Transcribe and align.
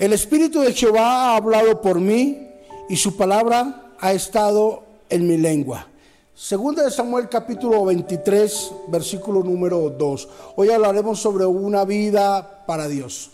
El 0.00 0.14
Espíritu 0.14 0.60
de 0.60 0.72
Jehová 0.72 1.02
ha 1.02 1.36
hablado 1.36 1.82
por 1.82 2.00
mí 2.00 2.48
y 2.88 2.96
su 2.96 3.18
palabra 3.18 3.92
ha 4.00 4.14
estado 4.14 4.82
en 5.10 5.28
mi 5.28 5.36
lengua. 5.36 5.88
Segunda 6.34 6.84
de 6.84 6.90
Samuel 6.90 7.28
capítulo 7.28 7.84
23, 7.84 8.72
versículo 8.88 9.42
número 9.42 9.90
2. 9.90 10.28
Hoy 10.56 10.70
hablaremos 10.70 11.20
sobre 11.20 11.44
una 11.44 11.84
vida 11.84 12.64
para 12.66 12.88
Dios. 12.88 13.30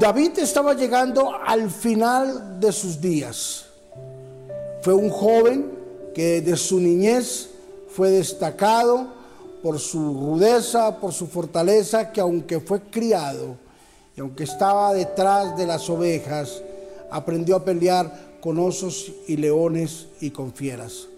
David 0.00 0.40
estaba 0.40 0.74
llegando 0.74 1.32
al 1.32 1.70
final 1.70 2.58
de 2.58 2.72
sus 2.72 3.00
días. 3.00 3.66
Fue 4.82 4.94
un 4.94 5.10
joven 5.10 5.70
que 6.12 6.40
de 6.40 6.56
su 6.56 6.80
niñez 6.80 7.50
fue 7.86 8.10
destacado 8.10 9.22
por 9.64 9.80
su 9.80 10.12
rudeza, 10.12 11.00
por 11.00 11.14
su 11.14 11.26
fortaleza, 11.26 12.12
que 12.12 12.20
aunque 12.20 12.60
fue 12.60 12.82
criado 12.82 13.56
y 14.14 14.20
aunque 14.20 14.44
estaba 14.44 14.92
detrás 14.92 15.56
de 15.56 15.66
las 15.66 15.88
ovejas, 15.88 16.60
aprendió 17.10 17.56
a 17.56 17.64
pelear 17.64 18.36
con 18.42 18.58
osos 18.58 19.10
y 19.26 19.38
leones 19.38 20.08
y 20.20 20.30
con 20.32 20.52
fieras. 20.52 21.08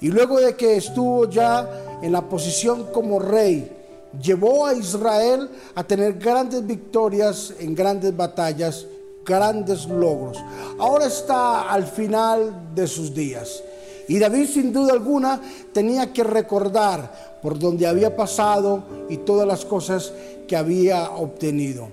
Y 0.00 0.08
luego 0.08 0.40
de 0.40 0.56
que 0.56 0.76
estuvo 0.78 1.28
ya 1.28 2.00
en 2.00 2.12
la 2.12 2.22
posición 2.22 2.86
como 2.90 3.18
rey, 3.18 3.70
llevó 4.18 4.64
a 4.64 4.72
Israel 4.72 5.50
a 5.74 5.84
tener 5.84 6.14
grandes 6.14 6.66
victorias 6.66 7.52
en 7.58 7.74
grandes 7.74 8.16
batallas, 8.16 8.86
grandes 9.26 9.84
logros. 9.84 10.42
Ahora 10.78 11.04
está 11.04 11.70
al 11.70 11.86
final 11.86 12.74
de 12.74 12.86
sus 12.86 13.12
días. 13.12 13.62
Y 14.08 14.18
David 14.18 14.46
sin 14.46 14.72
duda 14.72 14.92
alguna 14.92 15.40
tenía 15.72 16.12
que 16.12 16.24
recordar 16.24 17.38
por 17.42 17.58
donde 17.58 17.86
había 17.86 18.16
pasado 18.16 18.84
y 19.08 19.18
todas 19.18 19.46
las 19.46 19.64
cosas 19.64 20.12
que 20.46 20.56
había 20.56 21.10
obtenido. 21.10 21.88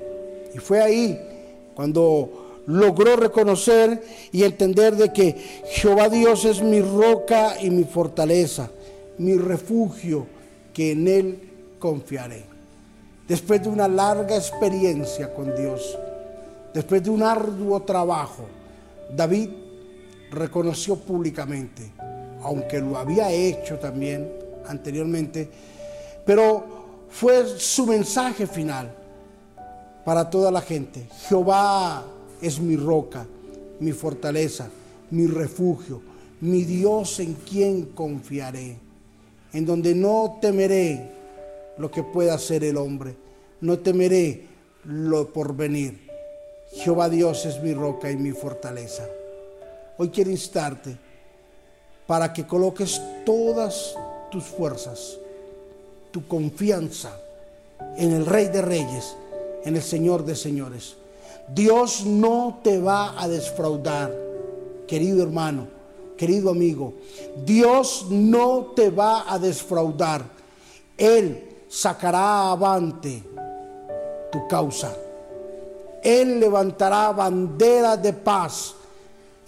Y 0.54 0.58
fue 0.58 0.82
ahí 0.82 1.20
cuando 1.76 2.62
logró 2.68 3.16
reconocer 3.16 4.04
y 4.32 4.44
entender 4.44 4.96
de 4.96 5.12
que 5.12 5.36
Jehová 5.72 6.10
Dios 6.10 6.46
es 6.46 6.62
mi 6.62 6.82
roca 6.82 7.62
y 7.62 7.70
mi 7.70 7.84
fortaleza, 7.84 8.70
mi 9.18 9.36
refugio, 9.36 10.28
que 10.74 10.92
en 10.92 11.08
Él 11.08 11.40
confiaré. 11.80 12.44
Después 13.28 13.64
de 13.64 13.70
una 13.70 13.88
larga 13.88 14.36
experiencia 14.36 15.34
con 15.34 15.56
Dios, 15.56 15.98
después 16.74 17.04
de 17.04 17.10
un 17.10 17.24
arduo 17.24 17.82
trabajo, 17.82 18.44
David 19.16 19.50
reconoció 20.32 20.96
públicamente, 20.96 21.92
aunque 22.42 22.80
lo 22.80 22.98
había 22.98 23.32
hecho 23.32 23.78
también 23.78 24.30
anteriormente, 24.68 25.50
pero 26.26 27.08
fue 27.10 27.46
su 27.58 27.86
mensaje 27.88 28.48
final 28.48 28.94
para 30.06 30.30
toda 30.30 30.52
la 30.52 30.62
gente. 30.62 31.08
Jehová 31.28 32.06
es 32.42 32.60
mi 32.60 32.76
roca, 32.76 33.26
mi 33.80 33.92
fortaleza, 33.92 34.70
mi 35.12 35.28
refugio, 35.28 36.02
mi 36.42 36.64
Dios 36.64 37.20
en 37.20 37.34
quien 37.34 37.86
confiaré, 37.88 38.78
en 39.54 39.66
donde 39.66 39.96
no 39.96 40.38
temeré 40.42 41.12
lo 41.78 41.90
que 41.90 42.04
pueda 42.04 42.36
hacer 42.36 42.64
el 42.64 42.78
hombre. 42.78 43.16
No 43.62 43.80
temeré 43.80 44.46
lo 44.86 45.34
por 45.34 45.56
venir. 45.56 46.08
Jehová 46.72 47.10
Dios 47.10 47.46
es 47.46 47.62
mi 47.62 47.74
roca 47.74 48.12
y 48.12 48.16
mi 48.16 48.32
fortaleza. 48.32 49.06
Hoy 50.02 50.12
quiero 50.12 50.32
instarte 50.32 50.98
para 52.08 52.32
que 52.32 52.48
coloques 52.48 53.02
todas 53.26 53.94
tus 54.32 54.46
fuerzas, 54.46 55.18
tu 56.12 56.26
confianza 56.26 57.12
en 57.98 58.14
el 58.14 58.26
Rey 58.26 58.48
de 58.48 58.62
Reyes, 58.62 59.18
en 59.66 59.76
el 59.76 59.82
Señor 59.82 60.24
de 60.24 60.38
Señores. 60.38 60.96
Dios 61.54 62.06
no 62.06 62.62
te 62.64 62.80
va 62.80 63.22
a 63.22 63.28
defraudar, 63.28 64.16
querido 64.88 65.22
hermano, 65.22 65.68
querido 66.16 66.52
amigo. 66.52 66.94
Dios 67.44 68.06
no 68.10 68.68
te 68.74 68.92
va 68.92 69.30
a 69.30 69.38
defraudar. 69.38 70.24
Él 70.98 71.58
sacará 71.68 72.52
avante 72.52 73.22
tu 74.32 74.48
causa. 74.48 74.96
Él 76.02 76.40
levantará 76.40 77.12
banderas 77.12 78.02
de 78.02 78.14
paz. 78.14 78.76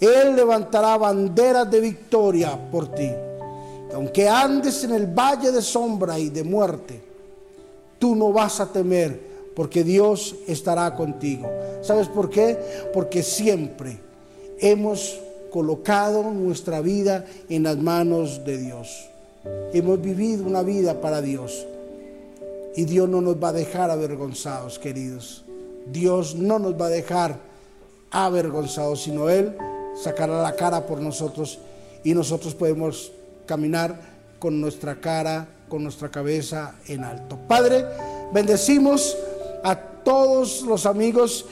Él 0.02 0.34
levantará 0.34 0.96
banderas 0.96 1.70
de 1.70 1.80
victoria 1.80 2.58
por 2.72 2.88
ti. 2.88 3.08
Aunque 3.94 4.28
andes 4.28 4.82
en 4.82 4.94
el 4.94 5.06
valle 5.06 5.52
de 5.52 5.62
sombra 5.62 6.18
y 6.18 6.28
de 6.28 6.42
muerte, 6.42 7.00
tú 8.00 8.16
no 8.16 8.32
vas 8.32 8.58
a 8.58 8.66
temer 8.66 9.20
porque 9.54 9.84
Dios 9.84 10.34
estará 10.48 10.96
contigo. 10.96 11.48
¿Sabes 11.82 12.08
por 12.08 12.30
qué? 12.30 12.58
Porque 12.92 13.22
siempre 13.22 13.96
hemos 14.58 15.20
colocado 15.52 16.24
nuestra 16.32 16.80
vida 16.80 17.24
en 17.48 17.62
las 17.62 17.76
manos 17.76 18.44
de 18.44 18.58
Dios. 18.58 19.08
Hemos 19.72 20.02
vivido 20.02 20.44
una 20.44 20.62
vida 20.62 21.00
para 21.00 21.22
Dios. 21.22 21.64
Y 22.74 22.86
Dios 22.86 23.08
no 23.08 23.20
nos 23.20 23.36
va 23.36 23.50
a 23.50 23.52
dejar 23.52 23.88
avergonzados, 23.92 24.80
queridos. 24.80 25.44
Dios 25.86 26.34
no 26.34 26.58
nos 26.58 26.74
va 26.74 26.86
a 26.86 26.90
dejar 26.90 27.38
avergonzados, 28.10 29.02
sino 29.02 29.30
Él 29.30 29.56
sacará 29.94 30.42
la 30.42 30.54
cara 30.54 30.86
por 30.86 31.00
nosotros 31.00 31.58
y 32.04 32.14
nosotros 32.14 32.54
podemos 32.54 33.12
caminar 33.46 33.98
con 34.38 34.60
nuestra 34.60 35.00
cara, 35.00 35.46
con 35.68 35.82
nuestra 35.82 36.10
cabeza 36.10 36.74
en 36.86 37.04
alto. 37.04 37.38
Padre, 37.48 37.84
bendecimos 38.32 39.16
a 39.62 39.76
todos 39.76 40.62
los 40.62 40.86
amigos 40.86 41.46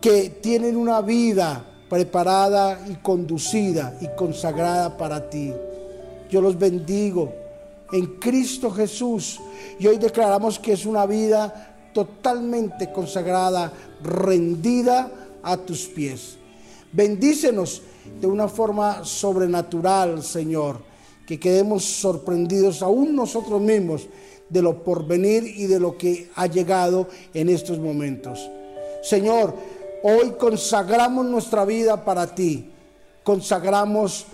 que 0.00 0.30
tienen 0.30 0.76
una 0.76 1.00
vida 1.00 1.64
preparada 1.88 2.80
y 2.88 2.94
conducida 2.96 3.96
y 4.00 4.08
consagrada 4.16 4.96
para 4.96 5.28
ti. 5.28 5.52
Yo 6.30 6.40
los 6.40 6.58
bendigo 6.58 7.32
en 7.92 8.06
Cristo 8.18 8.70
Jesús. 8.70 9.38
Y 9.78 9.86
hoy 9.86 9.98
declaramos 9.98 10.58
que 10.58 10.72
es 10.72 10.86
una 10.86 11.06
vida 11.06 11.76
totalmente 11.92 12.90
consagrada, 12.90 13.72
rendida 14.02 15.10
a 15.42 15.56
tus 15.56 15.86
pies. 15.86 16.38
Bendícenos 16.92 17.80
de 18.20 18.26
una 18.26 18.48
forma 18.48 19.02
sobrenatural, 19.04 20.22
Señor, 20.22 20.76
que 21.26 21.40
quedemos 21.40 21.84
sorprendidos 21.84 22.82
aún 22.82 23.16
nosotros 23.16 23.60
mismos 23.60 24.06
de 24.48 24.60
lo 24.60 24.84
porvenir 24.84 25.44
y 25.44 25.66
de 25.66 25.80
lo 25.80 25.96
que 25.96 26.28
ha 26.34 26.46
llegado 26.46 27.08
en 27.32 27.48
estos 27.48 27.78
momentos. 27.78 28.50
Señor, 29.02 29.54
hoy 30.02 30.32
consagramos 30.38 31.24
nuestra 31.24 31.64
vida 31.64 32.04
para 32.04 32.26
ti, 32.34 32.70
consagramos 33.24 34.26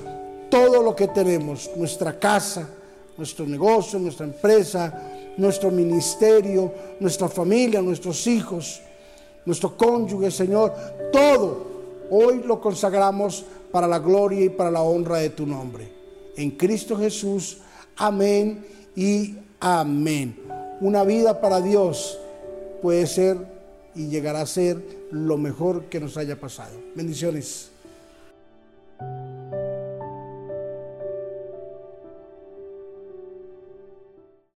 todo 0.51 0.83
lo 0.83 0.97
que 0.97 1.07
tenemos, 1.07 1.71
nuestra 1.77 2.19
casa, 2.19 2.69
nuestro 3.17 3.47
negocio, 3.47 4.01
nuestra 4.01 4.27
empresa, 4.27 4.93
nuestro 5.37 5.71
ministerio, 5.71 6.73
nuestra 6.99 7.29
familia, 7.29 7.81
nuestros 7.81 8.27
hijos, 8.27 8.81
nuestro 9.45 9.77
cónyuge, 9.77 10.33
Señor, 10.33 10.75
todo 11.13 11.68
hoy 12.11 12.43
lo 12.45 12.61
consagramos 12.61 13.45
para 13.71 13.87
la 13.87 13.99
gloria 13.99 14.45
y 14.45 14.49
para 14.49 14.71
la 14.71 14.83
honra 14.83 15.19
de 15.19 15.31
tu 15.31 15.47
nombre. 15.47 15.93
En 16.37 16.53
Cristo 16.53 16.97
Jesús, 16.97 17.59
amén 17.97 18.65
y 18.95 19.37
amén. 19.61 20.37
Una 20.81 21.05
vida 21.05 21.41
para 21.41 21.61
Dios 21.61 22.19
puede 22.81 23.07
ser 23.07 23.37
y 23.95 24.09
llegará 24.09 24.43
a 24.43 24.47
ser 24.47 24.83
lo 25.11 25.37
mejor 25.37 25.87
que 25.87 26.01
nos 26.01 26.17
haya 26.17 26.39
pasado. 26.39 26.79
Bendiciones. 26.95 27.71